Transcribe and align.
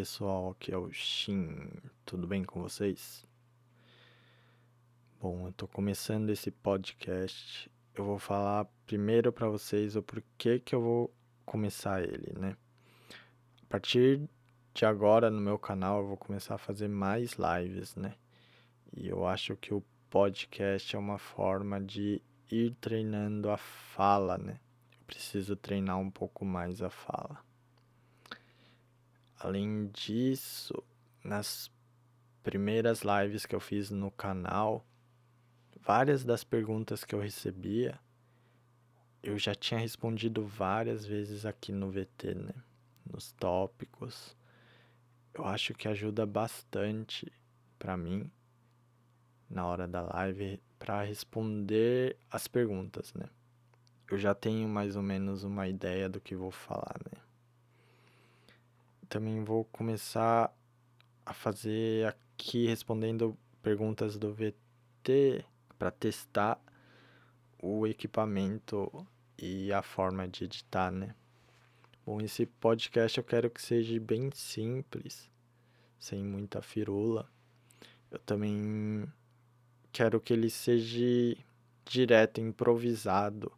Pessoal, 0.00 0.52
aqui 0.52 0.72
é 0.72 0.78
o 0.78 0.90
Shin, 0.90 1.68
tudo 2.06 2.26
bem 2.26 2.42
com 2.42 2.62
vocês? 2.62 3.22
Bom, 5.20 5.46
eu 5.46 5.52
tô 5.52 5.68
começando 5.68 6.30
esse 6.30 6.50
podcast. 6.50 7.70
Eu 7.94 8.06
vou 8.06 8.18
falar 8.18 8.66
primeiro 8.86 9.30
para 9.30 9.46
vocês 9.46 9.96
o 9.96 10.02
porquê 10.02 10.58
que 10.58 10.74
eu 10.74 10.80
vou 10.80 11.14
começar 11.44 12.02
ele, 12.02 12.32
né? 12.38 12.56
A 13.62 13.66
partir 13.68 14.26
de 14.72 14.86
agora 14.86 15.30
no 15.30 15.38
meu 15.38 15.58
canal 15.58 16.00
eu 16.00 16.06
vou 16.06 16.16
começar 16.16 16.54
a 16.54 16.58
fazer 16.58 16.88
mais 16.88 17.32
lives, 17.32 17.94
né? 17.94 18.14
E 18.96 19.06
eu 19.06 19.26
acho 19.26 19.54
que 19.54 19.74
o 19.74 19.84
podcast 20.08 20.96
é 20.96 20.98
uma 20.98 21.18
forma 21.18 21.78
de 21.78 22.22
ir 22.50 22.74
treinando 22.80 23.50
a 23.50 23.58
fala, 23.58 24.38
né? 24.38 24.60
Eu 24.98 25.04
preciso 25.06 25.54
treinar 25.56 25.98
um 25.98 26.10
pouco 26.10 26.42
mais 26.42 26.80
a 26.80 26.88
fala. 26.88 27.49
Além 29.40 29.86
disso, 29.86 30.84
nas 31.24 31.70
primeiras 32.42 33.00
lives 33.00 33.46
que 33.46 33.54
eu 33.54 33.60
fiz 33.60 33.90
no 33.90 34.10
canal, 34.10 34.86
várias 35.80 36.22
das 36.22 36.44
perguntas 36.44 37.04
que 37.04 37.14
eu 37.14 37.20
recebia, 37.20 37.98
eu 39.22 39.38
já 39.38 39.54
tinha 39.54 39.80
respondido 39.80 40.44
várias 40.44 41.06
vezes 41.06 41.46
aqui 41.46 41.72
no 41.72 41.90
VT, 41.90 42.34
né? 42.34 42.52
Nos 43.10 43.32
tópicos. 43.32 44.36
Eu 45.32 45.46
acho 45.46 45.72
que 45.72 45.88
ajuda 45.88 46.26
bastante 46.26 47.32
para 47.78 47.96
mim 47.96 48.30
na 49.48 49.66
hora 49.66 49.88
da 49.88 50.02
live 50.02 50.60
para 50.78 51.02
responder 51.02 52.18
as 52.30 52.46
perguntas, 52.46 53.14
né? 53.14 53.24
Eu 54.10 54.18
já 54.18 54.34
tenho 54.34 54.68
mais 54.68 54.96
ou 54.96 55.02
menos 55.02 55.44
uma 55.44 55.66
ideia 55.66 56.10
do 56.10 56.20
que 56.20 56.36
vou 56.36 56.50
falar, 56.50 57.00
né? 57.10 57.29
Também 59.10 59.42
vou 59.42 59.64
começar 59.64 60.56
a 61.26 61.34
fazer 61.34 62.06
aqui 62.06 62.68
respondendo 62.68 63.36
perguntas 63.60 64.16
do 64.16 64.32
VT 64.32 65.44
para 65.76 65.90
testar 65.90 66.62
o 67.60 67.88
equipamento 67.88 69.04
e 69.36 69.72
a 69.72 69.82
forma 69.82 70.28
de 70.28 70.44
editar, 70.44 70.92
né? 70.92 71.12
Bom, 72.06 72.20
esse 72.20 72.46
podcast 72.46 73.18
eu 73.18 73.24
quero 73.24 73.50
que 73.50 73.60
seja 73.60 73.98
bem 73.98 74.30
simples, 74.32 75.28
sem 75.98 76.22
muita 76.22 76.62
firula. 76.62 77.28
Eu 78.12 78.20
também 78.20 79.12
quero 79.90 80.20
que 80.20 80.32
ele 80.32 80.48
seja 80.48 81.36
direto, 81.84 82.40
improvisado. 82.40 83.52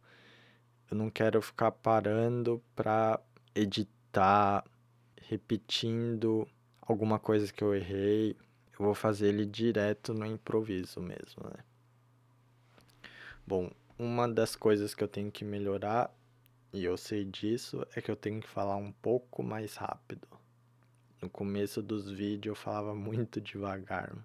Eu 0.89 0.97
não 0.97 1.11
quero 1.11 1.39
ficar 1.43 1.71
parando 1.71 2.59
para 2.75 3.19
editar 3.53 4.65
repetindo 5.27 6.47
alguma 6.81 7.19
coisa 7.19 7.51
que 7.51 7.63
eu 7.63 7.73
errei. 7.73 8.35
Eu 8.77 8.85
vou 8.85 8.95
fazer 8.95 9.27
ele 9.27 9.45
direto 9.45 10.13
no 10.13 10.25
improviso 10.25 10.99
mesmo, 10.99 11.43
né? 11.43 11.63
Bom, 13.45 13.71
uma 13.97 14.27
das 14.27 14.55
coisas 14.55 14.95
que 14.95 15.03
eu 15.03 15.07
tenho 15.07 15.31
que 15.31 15.45
melhorar, 15.45 16.13
e 16.71 16.83
eu 16.83 16.97
sei 16.97 17.23
disso, 17.23 17.85
é 17.95 18.01
que 18.01 18.09
eu 18.09 18.15
tenho 18.15 18.41
que 18.41 18.49
falar 18.49 18.77
um 18.77 18.91
pouco 18.91 19.43
mais 19.43 19.75
rápido. 19.75 20.27
No 21.21 21.29
começo 21.29 21.81
dos 21.81 22.09
vídeos 22.09 22.55
eu 22.55 22.55
falava 22.55 22.95
muito 22.95 23.39
devagar. 23.39 24.15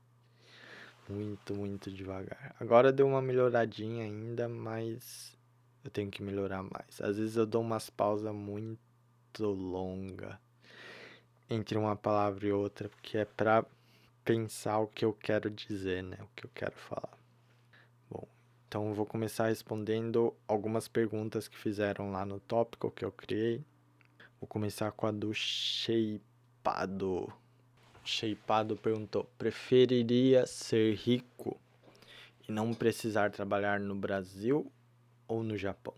Muito, 1.09 1.55
muito 1.55 1.91
devagar. 1.91 2.55
Agora 2.61 2.93
deu 2.93 3.07
uma 3.07 3.23
melhoradinha 3.23 4.05
ainda, 4.05 4.49
mas 4.49 5.37
eu 5.83 5.91
tenho 5.91 6.11
que 6.11 6.23
melhorar 6.23 6.63
mais. 6.63 7.01
Às 7.01 7.17
vezes 7.17 7.37
eu 7.37 7.47
dou 7.47 7.63
umas 7.63 7.89
pausas 7.89 8.35
muito 8.35 8.79
longas 9.41 10.37
entre 11.51 11.79
uma 11.79 11.97
palavra 11.97 12.47
e 12.47 12.53
outra, 12.53 12.89
porque 12.89 13.19
é 13.19 13.25
para 13.25 13.65
pensar 14.25 14.79
o 14.79 14.87
que 14.87 15.05
eu 15.05 15.13
quero 15.13 15.51
dizer, 15.51 16.03
né? 16.03 16.19
O 16.21 16.29
que 16.37 16.45
eu 16.45 16.51
quero 16.55 16.77
falar. 16.77 17.17
Bom, 18.11 18.27
então 18.67 18.89
eu 18.89 18.95
vou 18.95 19.07
começar 19.07 19.47
respondendo 19.47 20.35
algumas 20.47 20.87
perguntas 20.87 21.49
que 21.49 21.57
fizeram 21.57 22.11
lá 22.11 22.27
no 22.27 22.39
tópico 22.41 22.91
que 22.91 23.05
eu 23.05 23.11
criei. 23.11 23.65
Vou 24.41 24.47
começar 24.47 24.93
com 24.93 25.07
a 25.07 25.11
do 25.11 25.33
Sheipado. 25.33 27.33
Sheipado 28.05 28.77
perguntou: 28.77 29.25
preferiria 29.39 30.47
ser 30.47 30.95
rico 30.95 31.59
e 32.47 32.53
não 32.53 32.75
precisar 32.75 33.31
trabalhar 33.31 33.81
no 33.81 33.95
Brasil 33.95 34.71
ou 35.27 35.43
no 35.43 35.57
Japão? 35.57 35.95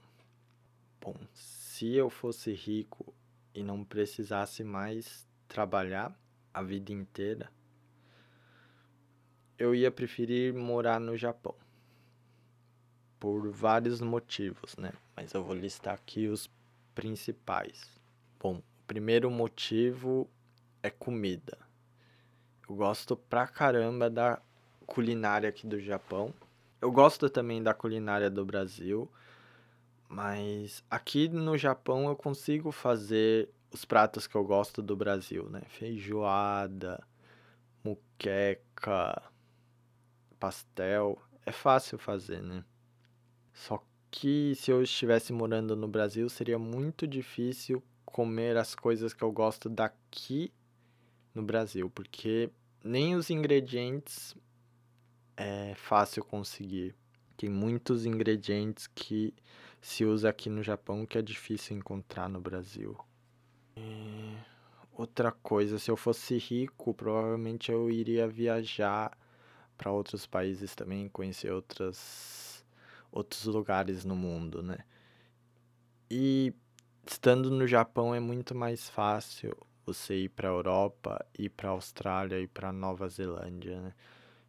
Bom, 1.00 1.14
se 1.34 1.94
eu 1.94 2.10
fosse 2.10 2.52
rico 2.52 3.12
e 3.54 3.62
não 3.62 3.82
precisasse 3.82 4.62
mais 4.62 5.29
trabalhar 5.50 6.16
a 6.54 6.62
vida 6.62 6.92
inteira, 6.92 7.50
eu 9.58 9.74
ia 9.74 9.90
preferir 9.90 10.54
morar 10.54 11.00
no 11.00 11.16
Japão. 11.16 11.54
Por 13.18 13.50
vários 13.50 14.00
motivos, 14.00 14.76
né? 14.76 14.92
Mas 15.14 15.34
eu 15.34 15.42
vou 15.42 15.54
listar 15.54 15.94
aqui 15.94 16.28
os 16.28 16.48
principais. 16.94 18.00
Bom, 18.38 18.58
o 18.58 18.62
primeiro 18.86 19.30
motivo 19.30 20.30
é 20.82 20.88
comida. 20.88 21.58
Eu 22.66 22.76
gosto 22.76 23.16
pra 23.16 23.46
caramba 23.46 24.08
da 24.08 24.40
culinária 24.86 25.48
aqui 25.48 25.66
do 25.66 25.80
Japão. 25.80 26.32
Eu 26.80 26.90
gosto 26.92 27.28
também 27.28 27.62
da 27.62 27.74
culinária 27.74 28.30
do 28.30 28.46
Brasil, 28.46 29.10
mas 30.08 30.82
aqui 30.88 31.28
no 31.28 31.58
Japão 31.58 32.08
eu 32.08 32.16
consigo 32.16 32.72
fazer 32.72 33.50
os 33.72 33.84
pratos 33.84 34.26
que 34.26 34.34
eu 34.34 34.44
gosto 34.44 34.82
do 34.82 34.96
Brasil, 34.96 35.48
né? 35.48 35.62
Feijoada, 35.68 37.02
muqueca, 37.84 39.22
pastel. 40.38 41.20
É 41.46 41.52
fácil 41.52 41.98
fazer, 41.98 42.42
né? 42.42 42.64
Só 43.52 43.82
que 44.10 44.54
se 44.56 44.70
eu 44.70 44.82
estivesse 44.82 45.32
morando 45.32 45.76
no 45.76 45.86
Brasil, 45.88 46.28
seria 46.28 46.58
muito 46.58 47.06
difícil 47.06 47.82
comer 48.04 48.56
as 48.56 48.74
coisas 48.74 49.14
que 49.14 49.22
eu 49.22 49.30
gosto 49.30 49.68
daqui 49.68 50.52
no 51.34 51.42
Brasil, 51.42 51.88
porque 51.90 52.50
nem 52.82 53.14
os 53.14 53.30
ingredientes 53.30 54.34
é 55.36 55.74
fácil 55.74 56.24
conseguir. 56.24 56.94
Tem 57.36 57.48
muitos 57.48 58.04
ingredientes 58.04 58.86
que 58.88 59.32
se 59.80 60.04
usa 60.04 60.28
aqui 60.28 60.50
no 60.50 60.62
Japão 60.62 61.06
que 61.06 61.16
é 61.16 61.22
difícil 61.22 61.76
encontrar 61.76 62.28
no 62.28 62.40
Brasil. 62.40 62.98
Outra 64.92 65.32
coisa, 65.32 65.78
se 65.78 65.90
eu 65.90 65.96
fosse 65.96 66.36
rico, 66.36 66.92
provavelmente 66.92 67.72
eu 67.72 67.90
iria 67.90 68.28
viajar 68.28 69.16
para 69.76 69.90
outros 69.90 70.26
países 70.26 70.74
também, 70.74 71.08
conhecer 71.08 71.50
outras, 71.50 72.64
outros 73.10 73.44
lugares 73.46 74.04
no 74.04 74.14
mundo, 74.14 74.62
né? 74.62 74.78
E 76.10 76.52
estando 77.06 77.50
no 77.50 77.66
Japão 77.66 78.14
é 78.14 78.20
muito 78.20 78.54
mais 78.54 78.90
fácil 78.90 79.56
você 79.86 80.24
ir 80.24 80.28
para 80.28 80.48
Europa, 80.48 81.24
ir 81.38 81.48
para 81.48 81.70
Austrália 81.70 82.38
e 82.38 82.46
para 82.46 82.72
Nova 82.72 83.08
Zelândia, 83.08 83.80
né? 83.80 83.94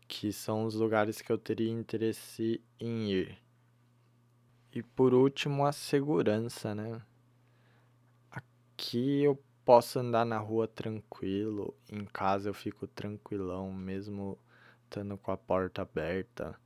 Que 0.08 0.34
são 0.34 0.66
os 0.66 0.76
lugares 0.76 1.22
que 1.22 1.32
eu 1.32 1.38
teria 1.38 1.72
interesse 1.72 2.62
em 2.80 3.10
ir. 3.10 3.38
E 4.74 4.84
por 4.84 5.14
último, 5.14 5.66
a 5.66 5.72
segurança, 5.72 6.76
né? 6.76 7.02
Aqui 8.82 9.22
eu 9.22 9.40
posso 9.64 10.00
andar 10.00 10.26
na 10.26 10.40
rua 10.40 10.68
tranquilo, 10.68 11.72
em 11.88 12.04
casa 12.04 12.50
eu 12.50 12.54
fico 12.54 12.88
tranquilão, 12.88 13.72
mesmo 13.72 14.40
estando 14.84 15.16
com 15.20 15.32
a 15.32 15.38
porta 15.38 15.84
aberta. 15.84 16.60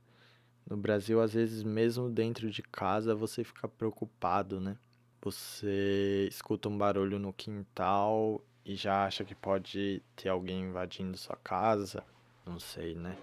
No 0.68 0.78
Brasil, 0.78 1.20
às 1.20 1.34
vezes, 1.34 1.62
mesmo 1.62 2.08
dentro 2.08 2.50
de 2.50 2.62
casa, 2.62 3.14
você 3.14 3.44
fica 3.44 3.68
preocupado, 3.68 4.58
né? 4.58 4.78
Você 5.20 6.26
escuta 6.30 6.70
um 6.70 6.78
barulho 6.78 7.18
no 7.18 7.34
quintal 7.34 8.42
e 8.64 8.74
já 8.76 9.04
acha 9.04 9.22
que 9.22 9.34
pode 9.34 10.02
ter 10.16 10.30
alguém 10.30 10.62
invadindo 10.62 11.18
sua 11.18 11.36
casa. 11.36 12.02
Não 12.46 12.58
sei, 12.58 12.94
né? 12.94 13.14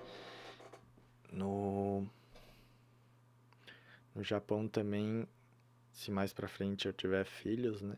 No 1.32 2.06
no 4.14 4.24
Japão 4.24 4.68
também, 4.68 5.28
se 5.92 6.12
mais 6.12 6.32
para 6.32 6.48
frente 6.48 6.86
eu 6.86 6.94
tiver 6.94 7.26
filhos, 7.26 7.82
né? 7.82 7.98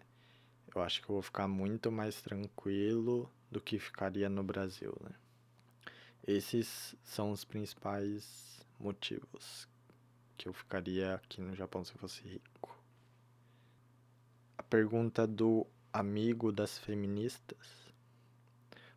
Eu 0.75 0.81
acho 0.81 1.01
que 1.01 1.09
eu 1.09 1.13
vou 1.13 1.21
ficar 1.21 1.47
muito 1.47 1.89
mais 1.89 2.21
tranquilo 2.21 3.31
do 3.49 3.61
que 3.61 3.79
ficaria 3.79 4.27
no 4.27 4.43
Brasil, 4.43 4.93
né? 5.01 5.15
Esses 6.27 6.93
são 7.01 7.31
os 7.31 7.45
principais 7.45 8.59
motivos 8.77 9.69
que 10.37 10.49
eu 10.49 10.53
ficaria 10.53 11.15
aqui 11.15 11.39
no 11.39 11.55
Japão 11.55 11.85
se 11.85 11.93
eu 11.93 11.97
fosse 11.97 12.21
rico. 12.27 12.77
A 14.57 14.63
pergunta 14.63 15.25
do 15.25 15.65
amigo 15.93 16.51
das 16.51 16.77
feministas. 16.77 17.85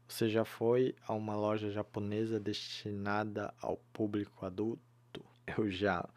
Você 0.08 0.28
já 0.28 0.44
foi 0.44 0.96
a 1.06 1.14
uma 1.14 1.36
loja 1.36 1.70
japonesa 1.70 2.40
destinada 2.40 3.54
ao 3.60 3.76
público 3.92 4.44
adulto? 4.44 5.24
Eu 5.56 5.70
já. 5.70 6.08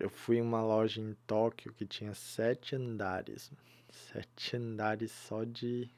Eu 0.00 0.10
fui 0.10 0.38
em 0.38 0.42
uma 0.42 0.62
loja 0.62 1.00
em 1.00 1.14
Tóquio 1.26 1.72
que 1.72 1.86
tinha 1.86 2.12
sete 2.12 2.74
andares. 2.74 3.52
Sete 3.92 4.56
andares 4.56 5.10
só 5.10 5.42
de 5.42 5.90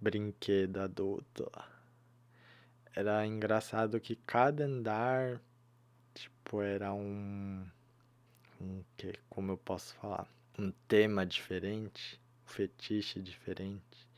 brinquedo 0.00 0.78
adulto. 0.78 1.50
Era 2.94 3.24
engraçado 3.24 4.00
que 4.00 4.16
cada 4.16 4.64
andar, 4.64 5.40
tipo, 6.12 6.60
era 6.60 6.92
um. 6.92 7.64
um 8.60 8.82
que, 8.96 9.14
como 9.30 9.52
eu 9.52 9.56
posso 9.56 9.94
falar? 9.94 10.26
Um 10.58 10.72
tema 10.88 11.24
diferente, 11.24 12.20
um 12.44 12.48
fetiche 12.50 13.22
diferente. 13.22 14.08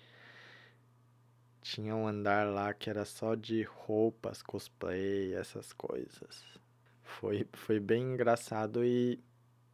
Tinha 1.60 1.94
um 1.94 2.06
andar 2.06 2.46
lá 2.48 2.74
que 2.74 2.90
era 2.90 3.04
só 3.04 3.34
de 3.34 3.62
roupas, 3.62 4.42
cosplay, 4.42 5.34
essas 5.34 5.72
coisas. 5.72 6.44
Foi, 7.02 7.46
foi 7.52 7.78
bem 7.78 8.14
engraçado 8.14 8.84
e 8.84 9.22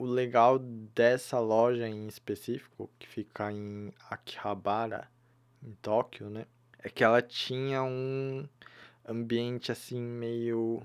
o 0.01 0.07
legal 0.07 0.59
dessa 0.59 1.39
loja 1.39 1.87
em 1.87 2.09
específico, 2.09 2.91
que 2.99 3.07
fica 3.07 3.53
em 3.53 3.93
Akihabara, 4.09 5.11
em 5.63 5.75
Tóquio, 5.75 6.31
né? 6.31 6.47
É 6.79 6.89
que 6.89 7.05
ela 7.05 7.21
tinha 7.21 7.83
um 7.83 8.49
ambiente 9.07 9.71
assim 9.71 10.01
meio. 10.01 10.81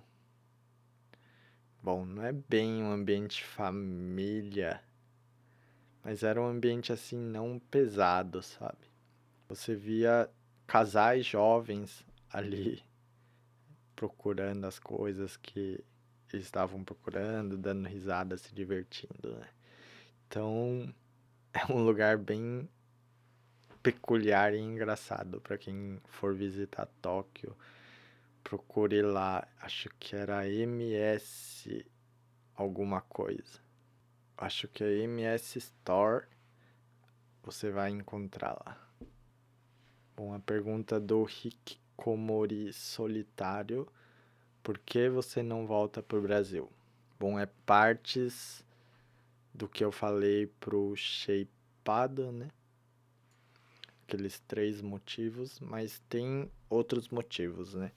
Bom, 1.82 2.06
não 2.06 2.26
é 2.26 2.34
bem 2.34 2.84
um 2.84 2.92
ambiente 2.92 3.42
família, 3.42 4.84
mas 6.04 6.22
era 6.22 6.42
um 6.42 6.48
ambiente 6.48 6.92
assim 6.92 7.18
não 7.18 7.58
pesado, 7.58 8.44
sabe? 8.44 8.92
Você 9.48 9.78
via 9.78 10.30
casais 10.68 11.26
jovens 11.26 12.06
ali 12.30 12.84
procurando 13.96 14.66
as 14.66 14.78
coisas 14.78 15.38
que 15.38 15.82
eles 16.32 16.46
estavam 16.46 16.84
procurando, 16.84 17.58
dando 17.58 17.88
risada, 17.88 18.38
se 18.38 18.54
divertindo, 18.54 19.36
né? 19.38 19.50
Então, 20.28 20.94
é 21.54 21.72
um 21.72 21.84
lugar 21.84 22.18
bem 22.18 22.68
peculiar 23.82 24.54
e 24.54 24.60
engraçado 24.60 25.40
para 25.40 25.58
quem 25.58 26.02
for 26.08 26.34
visitar 26.34 26.88
Tóquio. 27.02 27.56
Procure 28.44 29.02
lá, 29.02 29.48
acho 29.62 29.90
que 30.00 30.16
era 30.16 30.48
MS 30.50 31.86
alguma 32.56 33.02
coisa. 33.02 33.60
Acho 34.38 34.68
que 34.68 34.84
é 34.84 34.98
MS 35.04 35.60
Store. 35.60 36.26
Você 37.44 37.70
vai 37.70 37.92
encontrar 37.92 38.54
lá. 38.66 38.78
Bom, 40.16 40.34
a 40.34 40.40
pergunta 40.40 41.00
do 41.00 41.26
Hikikomori 41.26 42.74
Solitário 42.74 43.88
por 44.66 44.80
que 44.80 45.08
você 45.08 45.44
não 45.44 45.68
volta 45.68 46.02
para 46.02 46.18
o 46.18 46.22
Brasil? 46.24 46.68
Bom, 47.20 47.38
é 47.38 47.46
partes 47.68 48.66
do 49.54 49.70
que 49.70 49.86
eu 49.86 49.92
falei 49.92 50.48
pro 50.60 50.96
Shapeado, 50.96 52.32
né? 52.32 52.50
Aqueles 54.02 54.40
três 54.48 54.82
motivos, 54.82 55.60
mas 55.60 56.02
tem 56.10 56.50
outros 56.68 57.10
motivos, 57.10 57.76
né? 57.76 57.92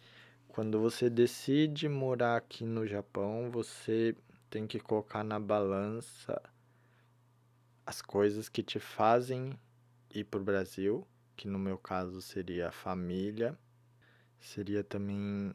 Quando 0.46 0.78
você 0.78 1.08
decide 1.08 1.88
morar 1.88 2.36
aqui 2.36 2.66
no 2.66 2.86
Japão, 2.86 3.50
você 3.50 4.14
tem 4.50 4.66
que 4.66 4.78
colocar 4.78 5.24
na 5.24 5.40
balança 5.40 6.38
as 7.86 8.02
coisas 8.02 8.46
que 8.46 8.62
te 8.62 8.78
fazem 8.78 9.58
ir 10.14 10.24
para 10.24 10.38
o 10.38 10.44
Brasil, 10.44 11.08
que 11.34 11.48
no 11.48 11.58
meu 11.58 11.78
caso 11.78 12.20
seria 12.20 12.68
a 12.68 12.72
família, 12.72 13.58
seria 14.38 14.84
também 14.84 15.54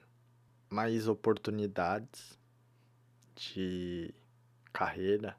mais 0.74 1.08
oportunidades 1.08 2.36
de 3.36 4.12
carreira 4.74 5.38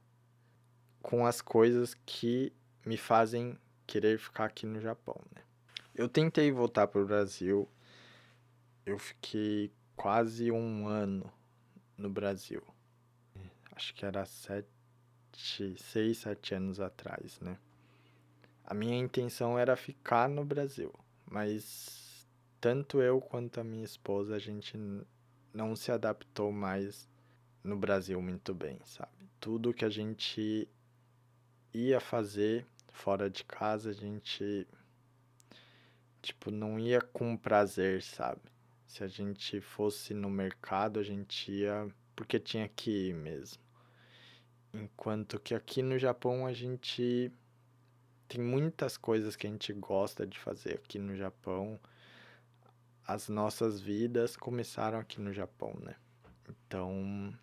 com 1.03 1.27
as 1.27 1.43
coisas 1.43 1.93
que 2.07 2.53
me 2.87 2.97
fazem 2.97 3.59
querer 3.85 4.17
ficar 4.17 4.45
aqui 4.45 4.65
no 4.65 4.81
Japão, 4.81 5.21
né? 5.35 5.43
Eu 5.93 6.09
tentei 6.09 6.53
voltar 6.53 6.87
para 6.87 7.03
o 7.03 7.05
Brasil, 7.05 7.69
eu 8.87 8.97
fiquei 8.97 9.73
quase 9.97 10.53
um 10.53 10.87
ano 10.87 11.29
no 11.99 12.09
Brasil. 12.09 12.63
Acho 13.73 13.93
que 13.93 14.07
era 14.07 14.25
sete, 14.25 15.77
seis, 15.79 16.19
sete 16.19 16.55
anos 16.55 16.79
atrás, 16.79 17.41
né? 17.41 17.59
A 18.65 18.73
minha 18.73 18.97
intenção 18.97 19.59
era 19.59 19.75
ficar 19.75 20.29
no 20.29 20.45
Brasil, 20.45 20.95
mas 21.29 22.25
tanto 22.61 23.03
eu 23.03 23.21
quanto 23.21 23.59
a 23.59 23.65
minha 23.65 23.85
esposa, 23.85 24.37
a 24.37 24.39
gente 24.39 24.79
não 25.55 25.77
se 25.77 25.93
adaptou 25.93 26.51
mais 26.51 27.09
no 27.63 27.77
Brasil 27.77 28.21
muito 28.21 28.53
bem, 28.53 28.79
sabe? 28.85 29.13
Tudo 29.39 29.73
que 29.73 29.85
a 29.85 29.89
gente 29.89 30.69
ia 31.73 32.01
fazer 32.01 32.67
fora 32.93 33.31
de 33.31 33.45
casa, 33.45 33.91
a 33.91 33.93
gente 33.93 34.67
tipo 36.21 36.51
não 36.51 36.79
ia 36.79 37.01
com 37.01 37.37
prazer, 37.37 38.03
sabe? 38.03 38.43
Se 38.87 39.05
a 39.05 39.09
gente 39.09 39.61
fosse 39.61 40.13
no 40.13 40.29
mercado, 40.29 40.99
a 40.99 41.03
gente 41.03 41.53
ia 41.53 41.89
porque 42.17 42.39
tinha 42.39 42.69
que 42.69 43.09
ir 43.09 43.15
mesmo. 43.15 43.63
Enquanto 44.73 45.39
que 45.39 45.55
aqui 45.55 45.83
no 45.83 45.99
Japão 45.99 46.47
a 46.47 46.53
gente 46.53 47.31
tem 48.27 48.41
muitas 48.41 48.97
coisas 48.97 49.37
que 49.37 49.47
a 49.47 49.51
gente 49.51 49.73
gosta 49.73 50.27
de 50.27 50.39
fazer 50.39 50.75
aqui 50.75 50.99
no 50.99 51.17
Japão 51.17 51.79
as 53.07 53.29
nossas 53.29 53.81
vidas 53.81 54.37
começaram 54.37 54.99
aqui 54.99 55.21
no 55.21 55.33
Japão, 55.33 55.75
né? 55.81 55.97
Então, 56.49 57.37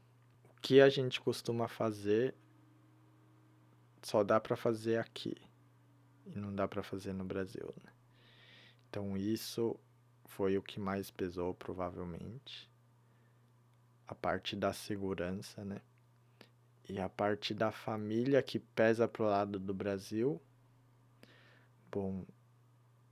o 0.49 0.61
que 0.61 0.81
a 0.81 0.89
gente 0.89 1.21
costuma 1.21 1.67
fazer 1.67 2.35
só 4.01 4.23
dá 4.23 4.39
para 4.39 4.55
fazer 4.55 4.97
aqui 4.97 5.35
e 6.25 6.35
não 6.35 6.53
dá 6.53 6.67
para 6.67 6.81
fazer 6.81 7.13
no 7.13 7.23
Brasil, 7.23 7.73
né? 7.83 7.91
Então, 8.89 9.15
isso 9.15 9.79
foi 10.25 10.57
o 10.57 10.61
que 10.61 10.79
mais 10.79 11.11
pesou, 11.11 11.53
provavelmente. 11.53 12.69
A 14.07 14.15
parte 14.15 14.55
da 14.55 14.73
segurança, 14.73 15.63
né? 15.63 15.81
E 16.89 16.99
a 16.99 17.07
parte 17.07 17.53
da 17.53 17.71
família 17.71 18.41
que 18.41 18.59
pesa 18.59 19.07
pro 19.07 19.25
lado 19.25 19.59
do 19.59 19.73
Brasil. 19.73 20.41
Bom, 21.91 22.25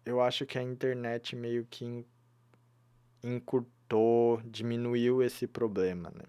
eu 0.04 0.20
acho 0.20 0.46
que 0.46 0.58
a 0.58 0.64
internet 0.64 1.36
meio 1.36 1.66
que 1.66 2.06
encurtou, 3.24 4.42
diminuiu 4.46 5.22
esse 5.22 5.48
problema, 5.48 6.12
né? 6.12 6.26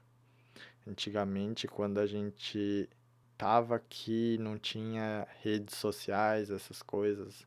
Antigamente, 0.87 1.66
quando 1.66 1.99
a 1.99 2.06
gente 2.06 2.88
tava 3.37 3.76
aqui, 3.76 4.37
não 4.38 4.59
tinha 4.59 5.26
redes 5.42 5.76
sociais, 5.76 6.50
essas 6.50 6.82
coisas. 6.82 7.47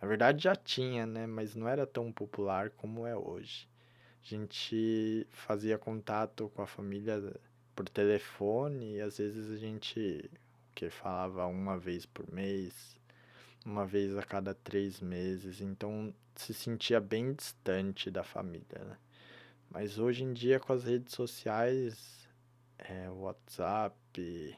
Na 0.00 0.08
verdade 0.08 0.44
já 0.44 0.56
tinha, 0.56 1.06
né? 1.06 1.26
Mas 1.26 1.54
não 1.54 1.68
era 1.68 1.86
tão 1.86 2.12
popular 2.12 2.70
como 2.70 3.06
é 3.06 3.16
hoje. 3.16 3.68
A 4.22 4.26
gente 4.26 5.26
fazia 5.30 5.78
contato 5.78 6.50
com 6.54 6.62
a 6.62 6.66
família 6.66 7.34
por 7.74 7.88
telefone 7.88 8.96
e 8.96 9.00
às 9.00 9.18
vezes 9.18 9.50
a 9.50 9.56
gente 9.56 10.30
que 10.74 10.90
falava 10.90 11.46
uma 11.46 11.78
vez 11.78 12.06
por 12.06 12.32
mês, 12.32 12.97
uma 13.64 13.86
vez 13.86 14.16
a 14.16 14.22
cada 14.22 14.54
três 14.54 15.00
meses. 15.00 15.60
Então 15.60 16.14
se 16.34 16.54
sentia 16.54 17.00
bem 17.00 17.32
distante 17.32 18.10
da 18.10 18.22
família, 18.22 18.84
né? 18.84 18.96
Mas 19.70 19.98
hoje 19.98 20.24
em 20.24 20.32
dia, 20.32 20.58
com 20.58 20.72
as 20.72 20.84
redes 20.84 21.14
sociais, 21.14 22.28
é, 22.78 23.10
WhatsApp, 23.10 24.56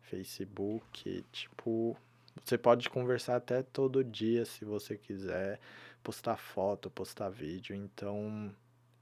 Facebook, 0.00 1.24
tipo, 1.30 1.96
você 2.44 2.56
pode 2.56 2.88
conversar 2.88 3.36
até 3.36 3.62
todo 3.62 4.02
dia 4.02 4.44
se 4.44 4.64
você 4.64 4.96
quiser, 4.96 5.60
postar 6.02 6.36
foto, 6.36 6.90
postar 6.90 7.28
vídeo. 7.28 7.74
Então, 7.76 8.54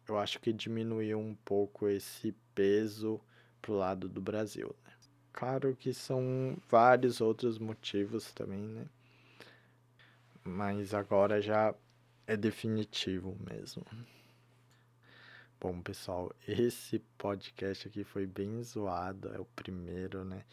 eu 0.09 0.19
acho 0.19 0.41
que 0.41 0.53
diminuiu 0.53 1.19
um 1.19 1.35
pouco 1.45 1.89
esse 1.89 2.33
peso 2.55 3.21
pro 3.63 3.75
lado 3.75 4.09
do 4.09 4.21
Brasil, 4.21 4.75
né? 4.85 4.88
Claro 5.39 5.77
que 5.77 5.95
são 5.95 6.57
vários 6.69 7.21
outros 7.21 7.61
motivos 7.61 8.33
também, 8.33 8.61
né? 8.61 8.87
mas 10.43 10.95
agora 10.95 11.41
já 11.41 11.73
é 12.27 12.37
definitivo 12.37 13.37
mesmo. 13.49 13.85
Bom, 15.61 15.81
pessoal, 15.81 16.35
esse 16.47 16.99
podcast 17.17 17.87
aqui 17.87 18.03
foi 18.03 18.27
bem 18.27 18.61
zoado, 18.65 19.33
é 19.33 19.39
o 19.39 19.45
primeiro, 19.45 20.25
né? 20.25 20.45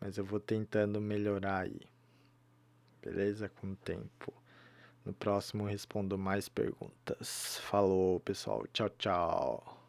Mas 0.00 0.16
eu 0.16 0.24
vou 0.24 0.38
tentando 0.38 1.00
melhorar 1.00 1.64
aí. 1.64 1.80
Beleza? 3.02 3.48
Com 3.48 3.72
o 3.72 3.76
tempo. 3.76 4.32
No 5.04 5.12
próximo 5.12 5.64
respondo 5.64 6.16
mais 6.16 6.48
perguntas. 6.48 7.58
Falou, 7.62 8.20
pessoal. 8.20 8.64
Tchau, 8.72 8.90
tchau. 8.90 9.79